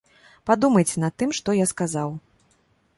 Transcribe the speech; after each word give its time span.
Падумайце 0.49 0.95
над 1.05 1.13
тым, 1.21 1.37
што 1.43 1.59
я 1.63 1.71
сказаў. 1.77 2.09